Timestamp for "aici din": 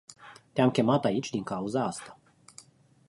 1.05-1.43